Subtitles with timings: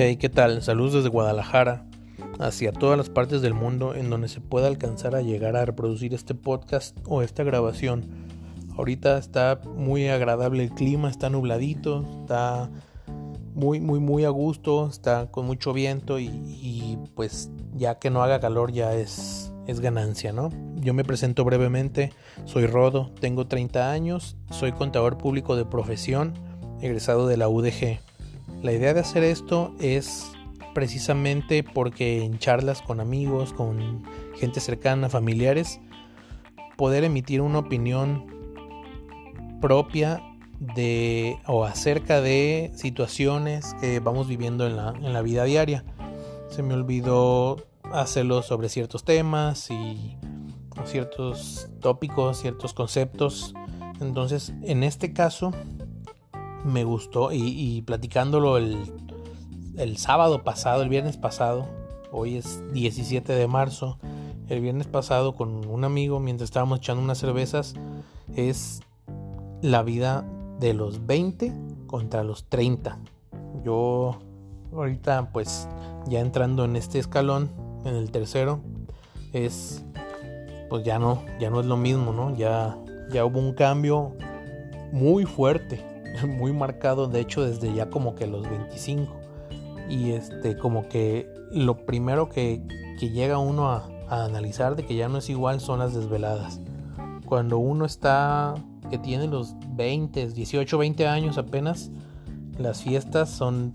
[0.00, 0.62] Hey, ¿qué tal?
[0.62, 1.84] Saludos desde Guadalajara
[2.38, 6.14] hacia todas las partes del mundo en donde se pueda alcanzar a llegar a reproducir
[6.14, 8.06] este podcast o esta grabación.
[8.76, 12.70] Ahorita está muy agradable el clima, está nubladito, está
[13.56, 18.38] muy, muy, muy a gusto, está con mucho viento y, pues ya que no haga
[18.38, 20.50] calor ya es, es ganancia, ¿no?
[20.76, 22.12] Yo me presento brevemente,
[22.44, 26.34] soy Rodo, tengo 30 años, soy contador público de profesión,
[26.80, 27.98] egresado de la UDG.
[28.62, 30.32] La idea de hacer esto es
[30.74, 34.02] precisamente porque en charlas con amigos, con
[34.36, 35.80] gente cercana, familiares,
[36.76, 38.26] poder emitir una opinión
[39.60, 40.22] propia
[40.58, 45.84] de o acerca de situaciones que vamos viviendo en la, en la vida diaria.
[46.48, 50.16] Se me olvidó hacerlo sobre ciertos temas y
[50.84, 53.54] ciertos tópicos, ciertos conceptos.
[54.00, 55.52] Entonces, en este caso,
[56.64, 58.76] me gustó y, platicándolo el,
[59.76, 61.66] el, sábado pasado, el viernes pasado,
[62.10, 63.98] hoy es 17 de marzo,
[64.48, 67.74] el viernes pasado con un amigo mientras estábamos echando unas cervezas,
[68.34, 68.80] es
[69.62, 70.24] la vida
[70.58, 71.52] de los 20
[71.86, 72.98] contra los 30.
[73.64, 74.18] Yo
[74.72, 75.68] ahorita pues
[76.06, 77.50] ya entrando en este escalón,
[77.84, 78.60] en el tercero,
[79.32, 79.84] es
[80.68, 82.36] pues ya no, ya no es lo mismo, ¿no?
[82.36, 82.76] Ya,
[83.10, 84.12] ya hubo un cambio
[84.92, 85.87] muy fuerte
[86.26, 89.14] muy marcado, de hecho, desde ya como que los 25.
[89.88, 92.62] Y este, como que lo primero que,
[93.00, 96.60] llega uno a, analizar de que ya no es igual son las desveladas.
[97.26, 98.54] Cuando uno está,
[98.90, 101.90] que tiene los 20, 18, 20 años apenas,
[102.58, 103.74] las fiestas son,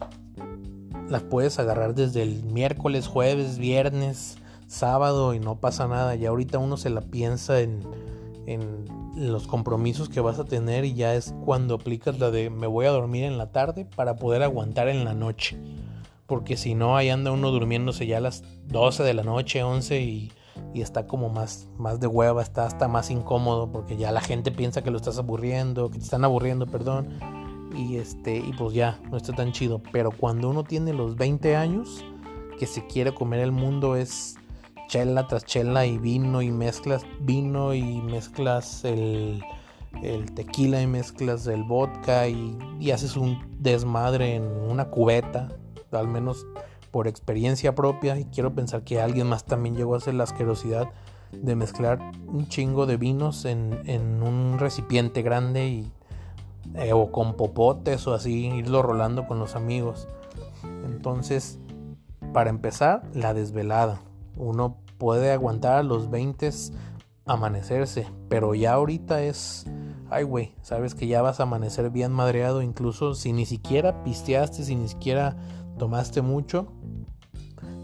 [1.08, 6.16] las puedes agarrar desde el miércoles, jueves, viernes, sábado y no pasa nada.
[6.16, 7.82] Ya ahorita uno se la piensa en,
[8.48, 8.86] en
[9.16, 12.86] los compromisos que vas a tener y ya es cuando aplicas la de me voy
[12.86, 15.58] a dormir en la tarde para poder aguantar en la noche.
[16.26, 20.02] Porque si no, ahí anda uno durmiéndose ya a las 12 de la noche, 11
[20.02, 20.32] y,
[20.74, 24.52] y, está como más, más de hueva, está hasta más incómodo porque ya la gente
[24.52, 27.20] piensa que lo estás aburriendo, que te están aburriendo, perdón.
[27.76, 29.82] Y este, y pues ya, no está tan chido.
[29.92, 32.04] Pero cuando uno tiene los 20 años,
[32.58, 34.36] que se quiere comer el mundo es
[34.94, 39.44] chela tras chela y vino y mezclas vino y mezclas el,
[40.36, 45.50] tequila y mezclas el vodka y, haces un desmadre en una cubeta,
[45.92, 46.46] al menos
[46.92, 50.88] por experiencia propia y quiero pensar que alguien más también llegó a hacer la asquerosidad
[51.32, 53.74] de mezclar un chingo de vinos en,
[54.22, 55.92] un recipiente grande y,
[56.76, 60.08] eh, o con popotes o así, irlo rolando con los amigos.
[60.86, 61.58] Entonces,
[62.32, 64.00] para empezar, la desvelada.
[64.36, 66.50] Uno puede aguantar los 20
[67.26, 69.66] amanecerse, pero ya ahorita es,
[70.10, 74.64] ay güey, sabes que ya vas a amanecer bien madreado, incluso si ni siquiera pisteaste,
[74.64, 75.36] si ni siquiera
[75.78, 76.72] tomaste mucho,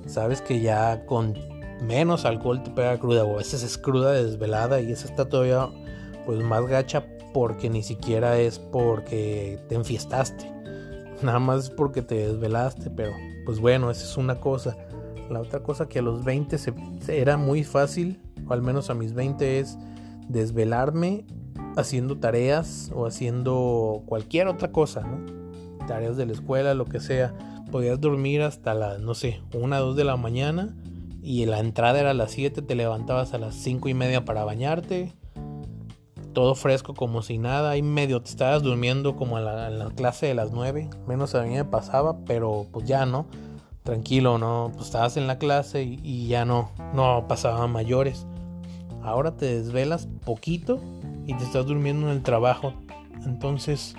[0.06, 1.38] sabes que ya con
[1.82, 5.68] menos alcohol te pega cruda, o a veces es cruda desvelada y esa está todavía
[6.26, 7.04] pues más gacha
[7.34, 10.50] porque ni siquiera es porque te enfiestaste,
[11.22, 13.12] nada más es porque te desvelaste, pero
[13.46, 14.78] pues bueno, esa es una cosa.
[15.30, 16.74] La otra cosa que a los 20 se,
[17.08, 19.78] era muy fácil, o al menos a mis 20, es
[20.28, 21.26] desvelarme
[21.78, 25.86] haciendo tareas o haciendo cualquier otra cosa, ¿no?
[25.86, 27.34] Tareas de la escuela, lo que sea.
[27.72, 30.76] Podías dormir hasta las, no sé, una, dos de la mañana
[31.22, 34.44] y la entrada era a las 7, te levantabas a las 5 y media para
[34.44, 35.14] bañarte.
[36.34, 40.28] Todo fresco como si nada, ahí medio te estabas durmiendo como en la, la clase
[40.28, 43.28] de las 9, menos a mí me pasaba, pero pues ya, ¿no?
[43.90, 44.72] Tranquilo, ¿no?
[44.74, 48.28] Pues estabas en la clase y, ya no, no pasaban mayores.
[49.02, 50.80] Ahora te desvelas poquito
[51.26, 52.74] y te estás durmiendo en el trabajo.
[53.26, 53.96] Entonces,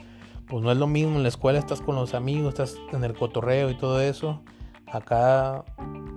[0.46, 1.16] pues no es lo mismo.
[1.16, 4.42] En la escuela estás con los amigos, estás en el cotorreo y todo eso.
[4.86, 5.64] Acá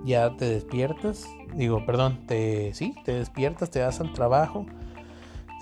[0.04, 1.26] ya te despiertas.
[1.54, 4.66] Digo, perdón, te sí, te despiertas, te vas al trabajo.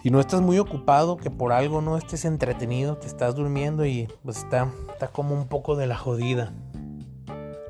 [0.03, 4.09] Si no estás muy ocupado, que por algo no estés entretenido, te estás durmiendo y
[4.23, 6.53] pues está, está como un poco de la jodida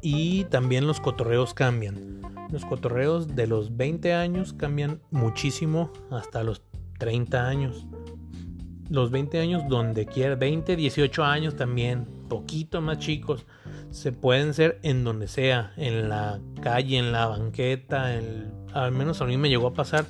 [0.02, 2.20] y también los cotorreos cambian.
[2.50, 6.62] Los cotorreos de los 20 años cambian muchísimo hasta los
[6.98, 7.86] 30 años.
[8.90, 13.46] Los 20 años donde quiera, 20, 18 años también, poquito más chicos,
[13.90, 18.10] se pueden ser en donde sea, en la calle, en la banqueta,
[18.74, 20.04] al menos a mí me llegó a pasar,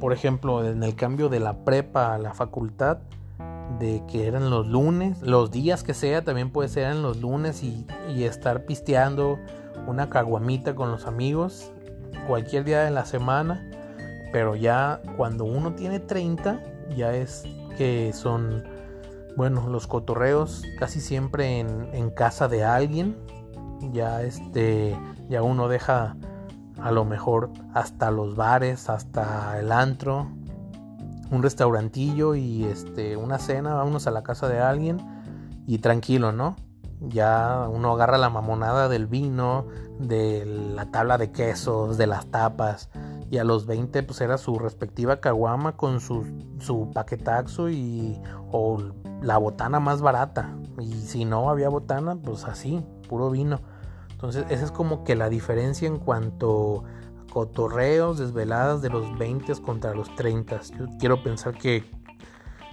[0.00, 2.98] por ejemplo, en el cambio de la prepa a la facultad,
[3.78, 7.62] de que eran los lunes, los días que sea, también puede ser en los lunes
[7.62, 7.86] y,
[8.24, 9.38] estar pisteando
[9.86, 11.70] una caguamita con los amigos
[12.26, 13.68] cualquier día de la semana,
[14.32, 16.60] pero ya cuando uno tiene 30
[16.96, 17.44] ya es
[17.76, 18.64] que son,
[19.36, 23.16] bueno, los cotorreos casi siempre en, en casa de alguien,
[23.92, 24.96] Ya este,
[25.28, 26.16] ya uno deja
[26.80, 30.28] a lo mejor hasta los bares, hasta el antro,
[31.34, 34.98] un restaurantillo y este, una cena, vámonos a la casa de alguien
[35.66, 36.56] y tranquilo, ¿no?
[37.00, 39.66] Ya uno agarra la mamonada del vino,
[39.98, 42.88] de la tabla de quesos, de las tapas.
[43.30, 46.24] Y a los 20 pues era su respectiva caguama con su,
[46.60, 48.20] su paquetaxo y
[48.52, 48.78] o
[49.22, 50.56] la botana más barata.
[50.80, 53.60] Y si no había botana, pues así, puro vino.
[54.10, 56.84] Entonces esa es como que la diferencia en cuanto
[57.34, 60.60] cotorreos, desveladas de los 20 contra los 30.
[60.78, 61.84] Yo quiero pensar que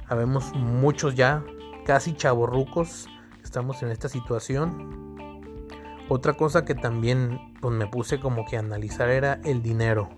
[0.07, 1.43] habemos muchos ya,
[1.83, 3.07] casi chavorrucos,
[3.43, 5.17] estamos en esta situación.
[6.09, 10.09] Otra cosa que también pues, me puse como que a analizar era el dinero.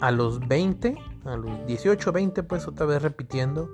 [0.00, 0.94] A los 20,
[1.24, 3.70] a los 18, 20, pues otra vez repitiendo,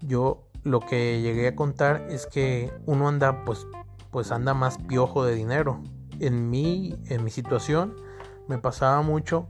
[0.00, 3.66] yo lo que llegué a contar es que uno anda pues
[4.10, 5.80] pues anda más piojo de dinero.
[6.18, 8.07] En mi en mi situación
[8.48, 9.48] me pasaba mucho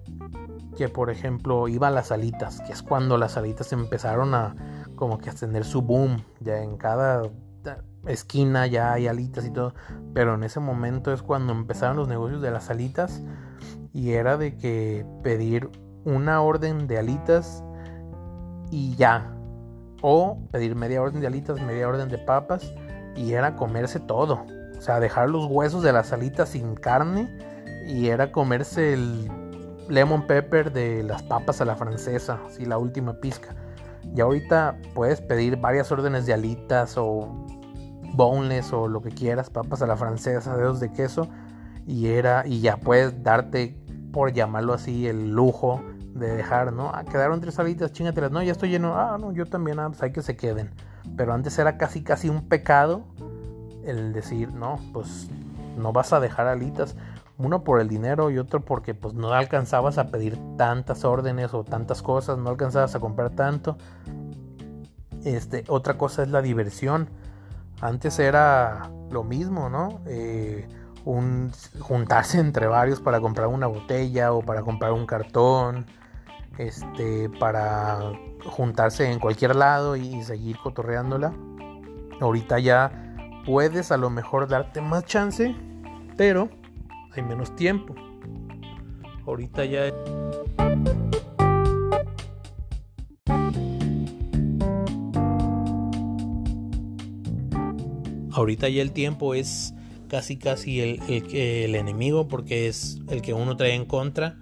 [0.77, 4.55] que por ejemplo iba a las salitas, que es cuando las salitas empezaron a
[4.95, 7.23] como que a tener su boom, ya en cada
[8.07, 9.75] esquina ya hay alitas y todo,
[10.15, 13.23] pero en ese momento es cuando empezaron los negocios de las alitas
[13.93, 15.71] y era de que pedir
[16.05, 17.63] una orden de alitas
[18.71, 19.35] y ya,
[20.03, 22.73] o pedir media orden de alitas, media orden de papas
[23.17, 24.45] y era comerse todo.
[24.77, 27.37] O sea, dejar los huesos de las alitas sin carne
[27.89, 29.31] y era comerse el
[29.89, 33.57] lemon pepper de las papas a la francesa, así la última pizca.
[34.15, 37.47] Y ahorita puedes pedir varias órdenes de alitas o
[38.15, 41.29] boneless o lo que quieras, papas a la francesa, dedos de queso
[41.87, 43.77] y era y ya puedes darte
[44.13, 45.83] por llamarlo así el lujo
[46.15, 46.91] de dejar, ¿no?
[46.93, 48.31] Ah, quedaron tres alitas, chingatelas.
[48.31, 48.95] No, ya estoy lleno.
[48.97, 50.71] Ah, no, yo también, ah, pues hay que se queden.
[51.17, 53.05] Pero antes era casi, casi un pecado
[53.85, 55.29] el decir, no, pues
[55.79, 56.97] no vas a dejar alitas.
[57.39, 61.65] Uno por el dinero y otro porque pues no alcanzabas a pedir tantas órdenes o
[61.65, 63.79] tantas cosas, no alcanzabas a comprar tanto.
[65.25, 67.09] Este, otra cosa es la diversión.
[67.81, 70.01] Antes era lo mismo, ¿no?
[70.07, 70.69] Eh,
[71.05, 75.87] un, juntarse entre varios para comprar una botella o para comprar un cartón
[76.59, 78.13] este, para
[78.45, 81.33] juntarse en cualquier lado y seguir cotorreándola.
[82.21, 82.91] Ahorita ya
[83.47, 85.55] puedes a lo mejor darte más chance,
[86.17, 86.49] pero
[87.19, 87.95] hay menos tiempo.
[89.27, 89.93] Ahorita ya...
[98.33, 99.75] Ahorita ya el tiempo es
[100.09, 104.39] casi casi el, el, el enemigo porque es el que uno trae en contra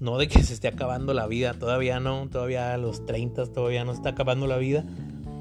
[0.00, 3.84] no de que se esté acabando la vida, todavía no, todavía a los 30 todavía
[3.84, 4.84] no está acabando la vida,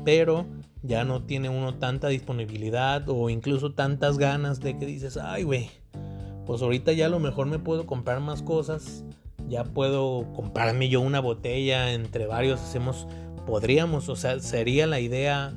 [0.06, 0.46] pero
[0.82, 5.70] ya no tiene uno tanta disponibilidad o incluso tantas ganas de que dices, ay güey,
[6.46, 9.04] pues ahorita ya a lo mejor me puedo comprar más cosas,
[9.48, 13.08] ya puedo comprarme yo una botella, entre varios hacemos,
[13.46, 15.54] podríamos, o sea, sería la idea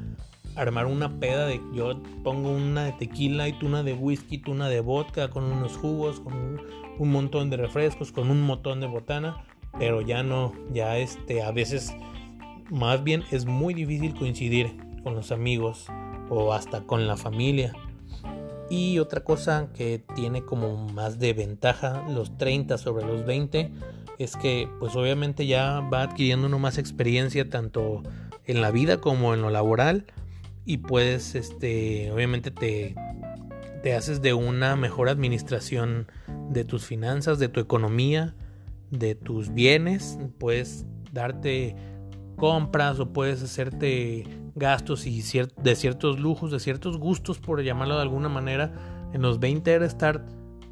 [0.57, 4.51] armar una peda de yo pongo una de tequila y tú una de whisky, tú
[4.51, 6.61] una de vodka con unos jugos, con un,
[6.99, 9.45] un montón de refrescos, con un montón de botana,
[9.79, 11.95] pero ya no, ya este, a veces
[12.71, 15.87] más bien es muy difícil coincidir con los amigos
[16.29, 17.73] o hasta con la familia.
[18.71, 23.73] Y otra cosa que tiene como más de ventaja los 30 sobre los 20
[24.19, 28.03] es que pues obviamente ya va adquiriendo uno más experiencia tanto
[28.45, 30.07] en la vida como en lo laboral.
[30.65, 32.95] Y puedes este obviamente te,
[33.83, 36.09] te haces de una mejor administración
[36.51, 38.35] de tus finanzas, de tu economía,
[38.91, 41.75] de tus bienes, puedes darte
[42.39, 45.23] compras o puedes hacerte gastos y
[45.63, 48.73] de ciertos lujos, de ciertos gustos, por llamarlo de alguna manera.
[49.13, 50.25] En los 20 era estar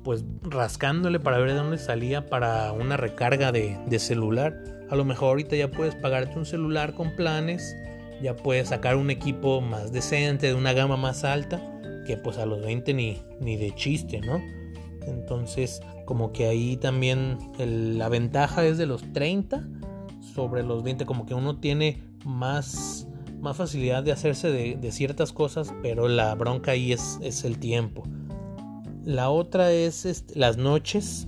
[0.03, 4.63] pues rascándole para ver de dónde salía para una recarga de, de celular.
[4.89, 7.77] A lo mejor ahorita ya puedes pagarte un celular con planes,
[8.23, 11.61] ya puedes sacar un equipo más decente, de una gama más alta,
[12.07, 14.41] que pues a los 20 ni, ni de chiste, ¿no?
[15.03, 19.67] Entonces, como que ahí también la ventaja es de los 30
[20.37, 23.09] sobre los 20, como que uno tiene más,
[23.41, 28.05] más facilidad de hacerse de, ciertas cosas, pero la bronca ahí es, es el tiempo.
[29.03, 31.27] La otra es este, las noches,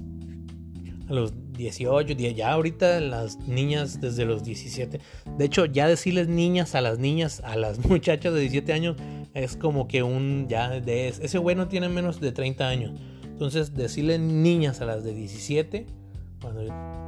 [1.09, 5.01] a los 18, ya ahorita las niñas desde los 17.
[5.39, 8.97] De hecho, ya decirles niñas a las niñas, a las muchachas de 17 años,
[9.33, 13.01] es como que un ya de ese güey no tiene menos de 30 años.
[13.25, 16.08] Entonces, decirle niñas a las de 17, cuando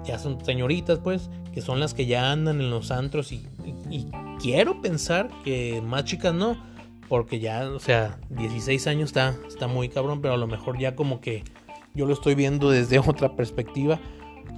[0.05, 3.47] ya son señoritas, pues, que son las que ya andan en los antros y,
[4.41, 6.57] quiero pensar que más chicas no,
[7.09, 10.95] Porque ya, o sea, 16 años está, está muy cabrón, pero a lo mejor ya
[10.95, 11.43] como que
[11.95, 14.01] yo lo estoy viendo desde otra perspectiva.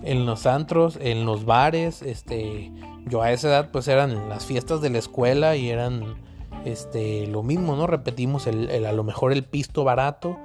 [0.04, 2.70] En los antros, en los bares, este,
[3.06, 6.16] yo a esa edad pues eran las fiestas de la escuela y eran
[6.64, 7.86] este, lo mismo, ¿no?
[7.86, 10.38] Repetimos el, a lo mejor el pisto barato.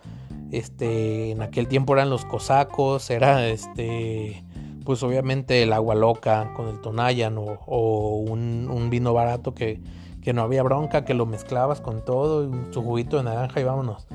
[0.51, 4.43] Este, en aquel tiempo eran los cosacos, era este,
[4.85, 9.81] pues obviamente el agua loca con el tonayan o, un, vino barato que,
[10.21, 14.07] que, no había bronca, que lo mezclabas con todo, su juguito de naranja y vámonos,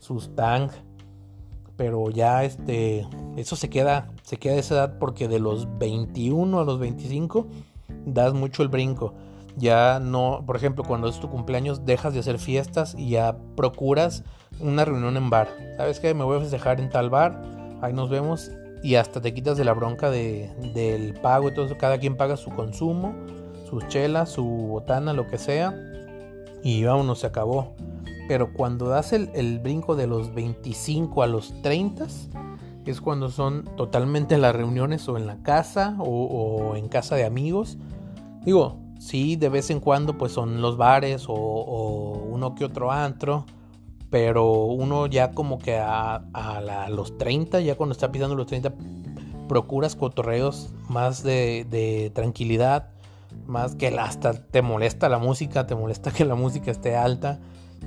[0.00, 0.70] sus tang.
[1.76, 3.06] Pero ya este,
[3.36, 7.46] eso se queda, se queda a esa edad porque de los 21 a los 25
[8.06, 9.12] das mucho el brinco
[9.56, 14.22] ya no, por ejemplo, cuando es tu cumpleaños dejas de hacer fiestas y ya procuras
[14.60, 15.48] una reunión en bar.
[15.76, 16.14] ¿Sabes qué?
[16.14, 17.42] Me voy a festejar en tal bar,
[17.80, 18.50] ahí nos vemos
[18.82, 21.76] y hasta te quitas de la bronca de, del pago eso.
[21.78, 23.14] Cada quien paga su consumo,
[23.68, 25.74] sus chelas, su botana, lo que sea
[26.62, 27.74] y vámonos, se acabó.
[28.28, 32.06] Pero cuando das el, brinco de los 25 a los 30
[32.86, 37.24] es cuando son totalmente las reuniones o en la casa o, o en casa de
[37.24, 37.78] amigos.
[38.44, 41.34] Digo, Sí, de vez en cuando pues son los bares o,
[42.28, 43.44] uno que otro antro,
[44.10, 46.22] pero uno ya como que a,
[46.90, 48.72] los 30, ya cuando está pisando los 30,
[49.48, 52.88] procuras cotorreos más de, tranquilidad,
[53.46, 57.40] más que hasta te molesta la música, te molesta que la música esté alta.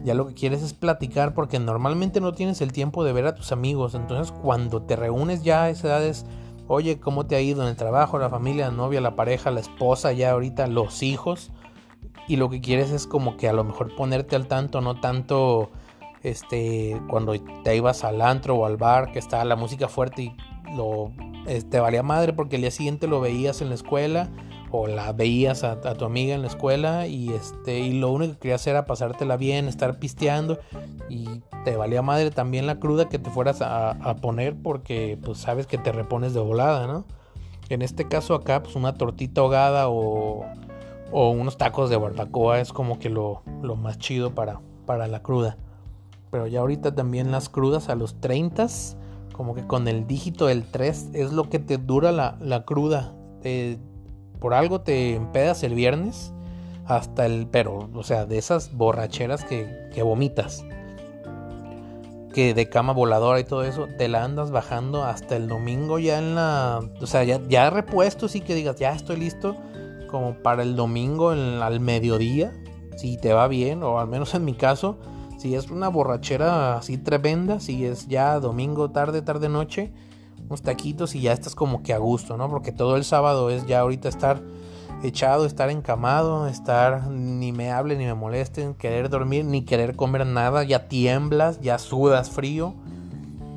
[0.03, 3.35] Ya lo que quieres es platicar porque normalmente no tienes el tiempo de ver a
[3.35, 3.95] tus amigos.
[3.95, 6.25] Entonces cuando te reúnes ya a esa edad es
[6.67, 9.59] oye, ¿cómo te ha ido en el trabajo, la familia, la novia, la pareja, la
[9.59, 11.51] esposa, ya ahorita los hijos?
[12.27, 15.71] Y lo que quieres es como que a lo mejor ponerte al tanto, no tanto
[16.23, 17.33] este cuando
[17.63, 20.35] te ibas al antro o al bar que estaba la música fuerte y
[20.75, 21.11] lo
[21.69, 24.29] te valía madre porque el día siguiente lo veías en la escuela
[24.71, 28.39] o la veías a, tu amiga en la escuela y este y lo único que
[28.39, 30.59] querías era pasártela bien, estar pisteando
[31.09, 35.65] y te valía madre también la cruda que te fueras a, poner porque pues sabes
[35.65, 37.05] que te repones de volada, ¿no?
[37.69, 40.45] En este caso acá pues una tortita ahogada o,
[41.11, 45.21] o unos tacos de barbacoa es como que lo, lo más chido para, para la
[45.21, 45.57] cruda.
[46.31, 48.67] Pero ya ahorita también las crudas a los 30
[49.39, 53.13] como que con el dígito del 3 es lo que te dura la, la cruda.
[54.41, 56.33] Por algo te empedas el viernes
[56.85, 60.65] hasta el, pero, o sea, de esas borracheras que, que vomitas,
[62.33, 66.17] que de cama voladora y todo eso, te la andas bajando hasta el domingo ya
[66.17, 69.55] en la, o sea, ya, ya repuesto, sí que digas, ya estoy listo,
[70.09, 72.53] como para el domingo al mediodía,
[72.97, 74.97] si te va bien, o al menos en mi caso,
[75.39, 79.89] si es una borrachera así tremenda, si es ya domingo, tarde, tarde, noche,
[80.45, 82.49] unos taquitos y ya estás como que a gusto, ¿no?
[82.49, 84.41] Porque todo el sábado es ya ahorita estar
[85.01, 90.25] echado, estar encamado, estar ni me hablen ni me molesten, querer dormir, ni querer comer
[90.25, 92.73] nada, ya tiemblas, ya sudas frío,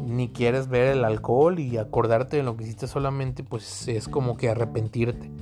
[0.07, 4.37] ni quieres ver el alcohol y acordarte de lo que hiciste solamente, pues es como
[4.37, 5.33] que arrepentirte.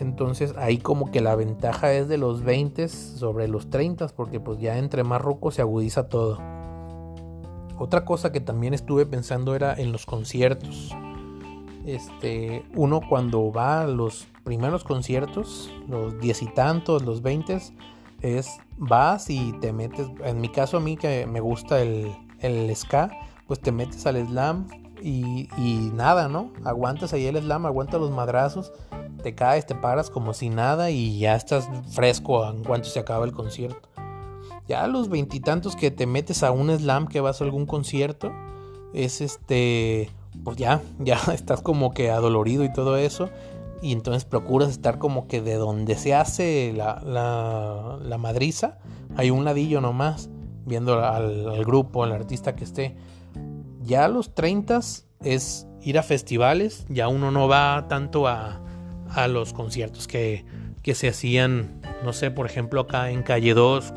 [0.00, 4.58] Entonces ahí como que la ventaja es de los 20 sobre los 30, porque pues
[4.58, 6.38] ya entre más ruco se agudiza todo.
[7.78, 10.94] Otra cosa que también estuve pensando era en los conciertos.
[11.86, 17.72] Este, uno cuando va a los primeros conciertos, los diez y tantos, los veintes,
[18.22, 20.08] es vas y te metes.
[20.24, 23.10] En mi caso, a mí que me gusta el, el ska,
[23.46, 24.66] pues te metes al slam
[25.02, 26.52] y, y, nada, ¿no?
[26.64, 28.72] Aguantas ahí el slam, aguantas los madrazos,
[29.20, 33.24] te caes, te paras como si nada y ya estás fresco en cuanto se acaba
[33.24, 33.88] el concierto.
[34.68, 38.32] Ya a los veintitantos que te metes a un slam que vas a algún concierto,
[38.94, 40.10] es este,
[40.44, 43.30] pues ya, ya estás como que adolorido y todo eso.
[43.82, 48.78] Y entonces procuras estar como que de donde se hace la, la, madriza,
[49.16, 50.28] hay un ladillo nomás,
[50.66, 52.96] viendo al, grupo, al artista que esté.
[53.82, 54.80] Ya a los 30
[55.24, 58.60] es ir a festivales, ya uno no va tanto a,
[59.10, 60.44] a los conciertos que,
[60.82, 63.92] que se hacían, no sé, por ejemplo acá en Calle 2,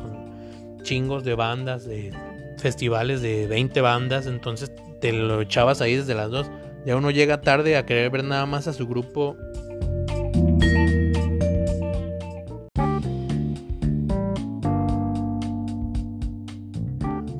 [0.82, 2.12] chingos de bandas, de
[2.58, 6.50] festivales de 20 bandas, entonces te lo echabas ahí desde las dos.
[6.86, 9.36] Ya uno llega tarde a querer ver nada más a su grupo.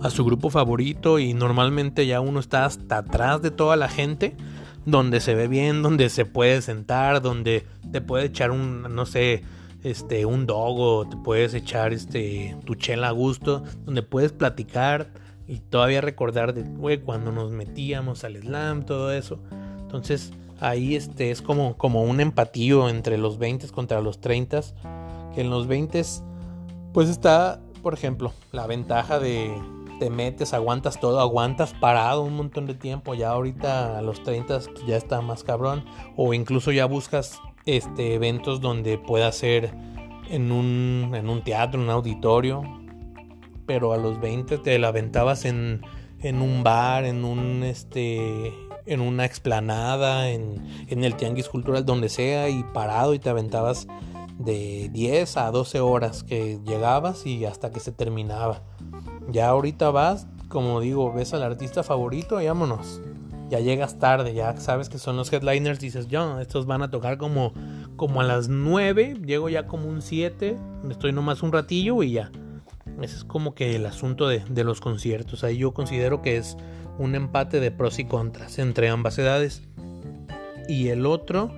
[0.03, 4.37] A su grupo favorito y normalmente ya uno está hasta atrás de toda la gente,
[4.87, 9.43] donde se ve bien, donde se puede sentar, donde te puede echar un, no sé,
[9.83, 15.09] este, un dogo, te puedes echar este, tu chela a gusto, donde puedes platicar
[15.47, 19.41] y todavía recordar de, cuando nos metíamos al slam, todo eso.
[19.81, 24.61] Entonces, ahí este, es como, como un empatío entre los 20 contra los 30,
[25.35, 26.03] que en los 20
[26.93, 29.55] pues está por ejemplo, la ventaja de
[30.05, 33.15] te metes, aguantas todo, aguantas parado un montón de tiempo.
[33.15, 35.83] Ya ahorita a los 30 pues, ya está más cabrón.
[36.15, 39.75] O incluso ya buscas este, eventos donde pueda ser
[40.29, 42.63] en un, en un teatro, en un auditorio.
[43.65, 45.81] Pero a los 20 te la aventabas en,
[46.21, 48.53] en un bar, en un este
[48.85, 53.87] en una explanada, en, en el tianguis cultural, donde sea, y parado y te aventabas
[54.39, 58.61] de 10 a 12 horas que llegabas y hasta que se terminaba.
[59.31, 63.01] Ya ahorita vas, como digo, ves al artista favorito y vámonos.
[63.51, 67.19] Ya llegas tarde, ya sabes que son los headliners, dices, yo, estos van a tocar
[67.19, 67.53] como,
[67.97, 70.57] como a las 9, llego ya como un 7,
[70.91, 72.31] estoy nomás un ratillo y ya.
[73.01, 75.45] Ese es como que el asunto de, de los conciertos.
[75.45, 76.57] Ahí yo considero que es
[76.99, 79.63] un empate de pros y contras entre ambas edades.
[80.69, 81.51] Y el otro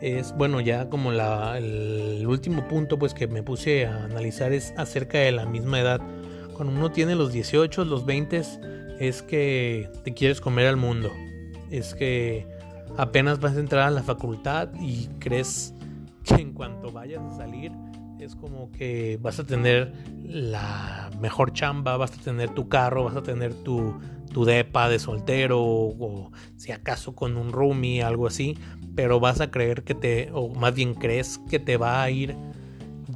[0.00, 4.74] es, bueno, ya como la, el último punto pues que me puse a analizar es
[4.76, 6.00] acerca de la misma edad
[6.52, 8.42] cuando uno tiene los 18, los 20,
[9.00, 11.10] es que te quieres comer al mundo.
[11.70, 12.46] Es que
[12.96, 15.74] apenas vas a entrar a la facultad y crees
[16.24, 17.72] que en cuanto vayas a salir
[18.20, 19.92] es como que vas a tener
[20.22, 23.98] la mejor chamba, vas a tener tu carro, vas a tener tu,
[24.32, 28.56] tu depa de soltero o, si acaso con un roomie, algo así,
[28.94, 32.36] pero vas a creer que te, o más bien crees que te va a ir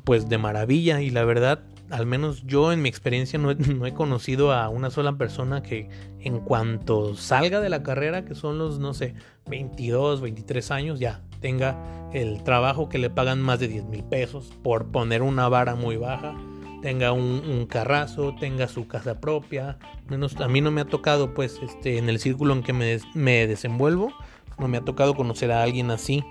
[0.05, 4.53] pues de maravilla y la verdad al menos yo en mi experiencia no he, conocido
[4.53, 5.89] a una sola persona que
[6.21, 9.15] en cuanto salga de la carrera, que son los, no sé,
[9.49, 14.53] 22, 23 años, ya tenga el trabajo que le pagan más de 10 mil pesos
[14.63, 16.35] por poner una vara muy baja,
[16.83, 19.79] tenga un, carrazo, tenga su casa propia.
[20.09, 22.99] Menos, a mí no me ha tocado, pues, este, en el círculo en que me,
[23.15, 24.13] me desenvuelvo,
[24.59, 26.25] no me ha tocado conocer a alguien así.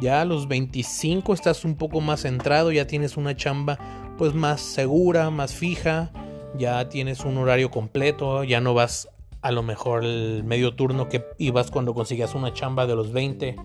[0.00, 3.78] Ya a los 25 estás un poco más centrado, ya tienes una chamba
[4.18, 6.12] pues más segura, más fija,
[6.56, 9.08] ya tienes un horario completo, ya no vas
[9.42, 13.56] a lo mejor el medio turno que ibas cuando conseguías una chamba de los 20,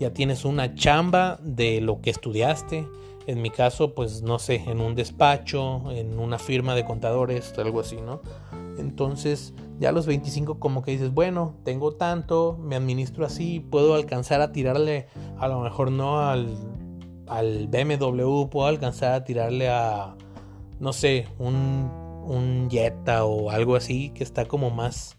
[0.00, 2.86] ya tienes una chamba de lo que estudiaste.
[3.26, 7.80] En mi caso, pues no sé, en un despacho, en una firma de contadores, algo
[7.80, 8.20] así, ¿no?
[8.78, 13.94] Entonces, ya a los 25 como que dices, bueno, tengo tanto, me administro así, puedo
[13.94, 15.06] alcanzar a tirarle,
[15.38, 16.56] a lo mejor no al
[17.28, 20.14] al BMW puedo alcanzar a tirarle a,
[20.80, 21.90] no sé, un,
[22.24, 25.16] un Jetta o algo así que está como más,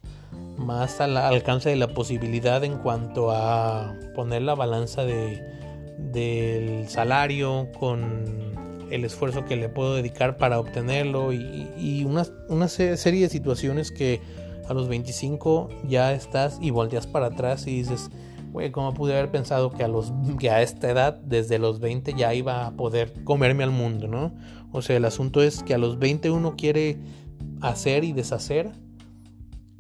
[0.57, 5.43] más al alcance de la posibilidad en cuanto a poner la balanza de,
[5.97, 8.55] del salario con
[8.91, 13.91] el esfuerzo que le puedo dedicar para obtenerlo y, y una, una, serie de situaciones
[13.91, 14.21] que
[14.67, 18.09] a los 25 ya estás y volteas para atrás y dices,
[18.51, 22.13] güey, ¿cómo pude haber pensado que a, los, que a esta edad, desde los 20,
[22.13, 24.33] ya iba a poder comerme al mundo, ¿no?
[24.71, 26.97] O sea, el asunto es que a los 20 uno quiere
[27.61, 28.71] hacer y deshacer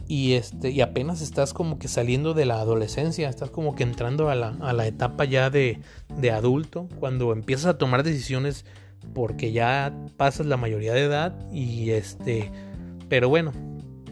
[0.07, 4.29] y, este, y apenas estás como que saliendo de la adolescencia, estás como que entrando
[4.29, 5.79] a la, a la etapa ya de,
[6.17, 8.65] de adulto, cuando empiezas a tomar decisiones
[9.13, 12.51] porque ya pasas la mayoría de edad y este,
[13.09, 13.51] pero bueno,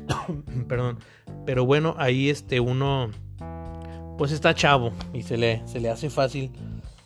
[0.67, 0.99] perdón,
[1.45, 3.09] pero bueno, ahí este uno
[4.17, 6.51] pues está chavo y se le, se le hace fácil.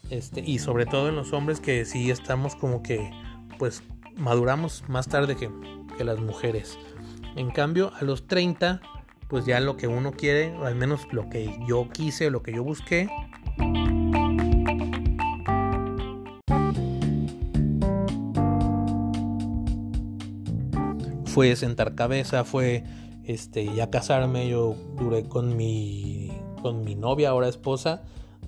[0.10, 3.12] Este, y sobre todo en los hombres que sí estamos como que
[3.60, 3.84] pues
[4.16, 5.50] maduramos más tarde que,
[5.98, 6.78] que las mujeres.
[7.36, 8.82] En cambio, a los 30,
[9.28, 12.64] pues ya lo que uno quiere, al menos lo que yo quise, lo que yo
[12.64, 13.10] busqué,
[21.38, 22.84] fue sentar cabeza, fue
[23.24, 26.32] este ya casarme, yo duré con mi
[26.64, 28.02] con mi novia, ahora esposa,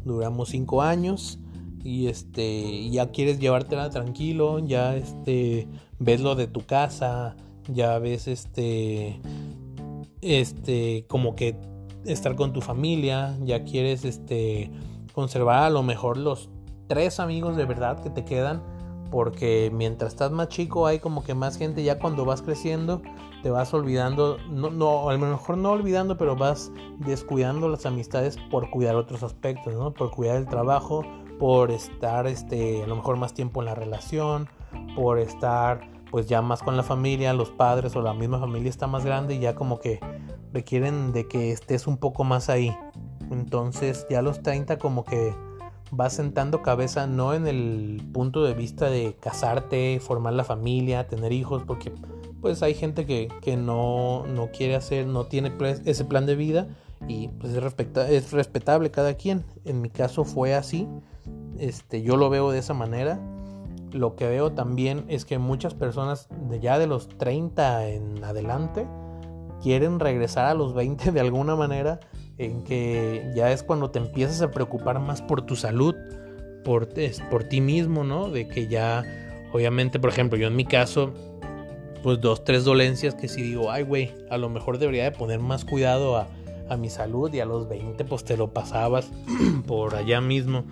[0.05, 1.37] duramos cinco años
[1.83, 5.67] y este ya quieres llevártela tranquilo, ya este
[5.99, 7.35] ves lo de tu casa,
[7.67, 9.21] ya ves este
[10.23, 11.57] este como que
[12.05, 14.71] estar con tu familia, ya quieres este
[15.13, 16.49] conservar a lo mejor los
[16.87, 18.63] tres amigos de verdad que te quedan
[19.11, 23.01] porque mientras estás más chico hay como que más gente ya cuando vas creciendo
[23.41, 28.37] te vas olvidando, no, no, a lo mejor no olvidando, pero vas descuidando las amistades
[28.51, 29.93] por cuidar otros aspectos, ¿no?
[29.93, 31.05] Por cuidar el trabajo,
[31.39, 34.49] por estar, este, a lo mejor más tiempo en la relación,
[34.95, 38.87] por estar, pues ya más con la familia, los padres o la misma familia está
[38.87, 39.99] más grande y ya como que
[40.51, 42.75] requieren de que estés un poco más ahí.
[43.31, 45.33] Entonces ya los 30 como que
[45.91, 51.31] vas sentando cabeza no en el punto de vista de casarte, formar la familia, tener
[51.31, 51.91] hijos, porque
[52.41, 55.51] pues hay gente que, no, no, quiere hacer, no tiene
[55.85, 56.67] ese plan de vida
[57.07, 57.63] y pues es,
[58.09, 59.43] es respetable cada quien.
[59.65, 60.87] En mi caso fue así,
[61.57, 63.19] este, yo lo veo de esa manera.
[63.91, 68.87] lo que veo también es que muchas personas de ya de los 30 en adelante
[69.61, 71.99] quieren regresar a los 20 de alguna manera
[72.39, 75.93] en que ya es cuando te empiezas a preocupar más por tu salud,
[76.63, 76.89] por,
[77.29, 78.29] por ti mismo, ¿no?
[78.31, 79.03] De que ya,
[79.51, 81.13] obviamente, por ejemplo, yo en mi caso,
[82.01, 85.39] pues dos, tres dolencias que si digo, ay, güey, a lo mejor debería de poner
[85.39, 86.29] más cuidado a,
[86.69, 89.11] a mi salud y a los 20 pues te lo pasabas
[89.67, 90.63] por allá mismo.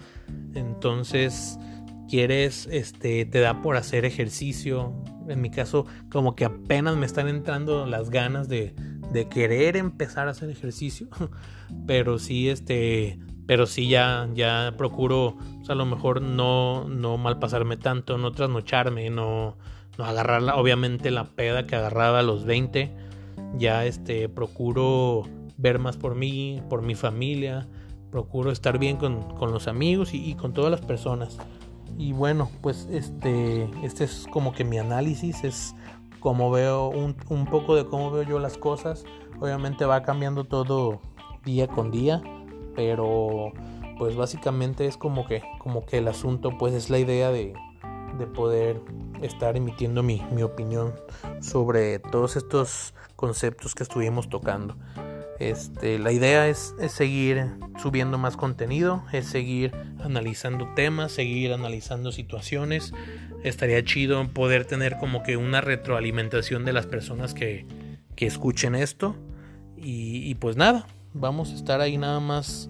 [0.56, 1.60] Entonces,
[2.08, 4.93] quieres, este, te da por hacer ejercicio.
[5.27, 8.73] En mi caso, como que apenas me están entrando las ganas de,
[9.12, 11.08] de querer empezar a hacer ejercicio.
[11.88, 15.38] Pero sí, este, pero sí ya, ya procuro,
[15.70, 19.58] a lo mejor no, no malpasarme tanto, no trasnocharme, no,
[19.98, 22.91] no agarrar obviamente la peda que agarraba a los 20.
[23.58, 25.24] Ya este, procuro
[25.58, 27.67] ver más por mí, por mi familia,
[28.12, 31.38] procuro estar bien con, los amigos y, con todas las personas.
[31.98, 35.74] Y bueno, pues este, este es como que mi análisis, es
[36.19, 39.06] como veo un, un poco de cómo veo yo las cosas.
[39.39, 41.01] Obviamente va cambiando todo
[41.43, 42.21] día con día,
[42.75, 43.51] pero
[43.97, 47.53] pues básicamente es como que, como que el asunto pues es la idea de,
[48.17, 48.82] de poder
[49.21, 50.93] estar emitiendo mi, mi opinión
[51.41, 54.75] sobre todos estos conceptos que estuvimos tocando.
[55.39, 59.71] Este, la idea es, seguir subiendo más contenido, es seguir
[60.03, 62.93] analizando temas, seguir analizando situaciones.
[63.43, 67.65] Estaría chido poder tener como que una retroalimentación de las personas que,
[68.17, 69.15] escuchen esto.
[69.78, 72.69] Y, pues nada, vamos a estar ahí nada más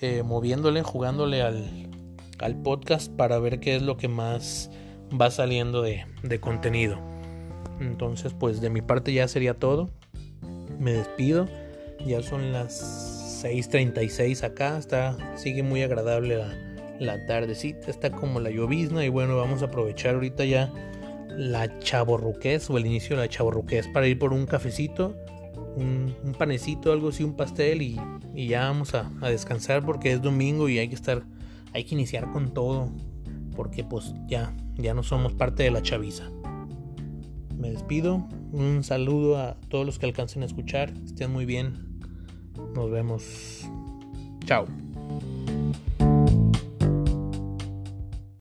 [0.00, 1.90] eh, moviéndole, jugándole al,
[2.38, 4.70] al, podcast para ver qué es lo que más
[5.10, 6.98] va saliendo de, de contenido.
[7.78, 9.90] Entonces pues de mi parte ya sería todo.
[10.78, 11.46] Me despido
[12.06, 14.78] ya son las 6.36 acá.
[14.78, 16.54] Está, sigue muy agradable la,
[16.98, 17.90] la tardecita.
[17.90, 19.04] Está como la llovizna.
[19.04, 20.72] Y bueno, vamos a aprovechar ahorita ya
[21.36, 25.14] la chaborruqués o el inicio de la chaborruqués para ir por un cafecito,
[25.76, 28.00] un, panecito, algo así, un pastel y,
[28.34, 31.24] ya vamos a, a, descansar porque es domingo y hay que estar,
[31.72, 32.90] hay que iniciar con todo
[33.54, 36.30] porque pues ya, ya no somos parte de la chaviza.
[37.56, 41.98] Me despido, un saludo a todos los que alcancen a escuchar, estén muy bien,
[42.74, 43.66] nos vemos.
[44.44, 44.66] Chao.